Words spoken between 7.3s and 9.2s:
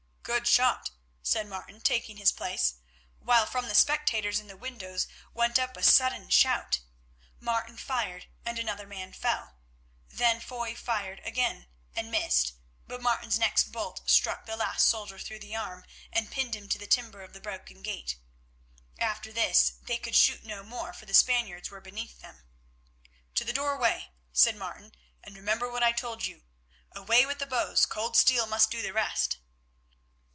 Martin fired and another man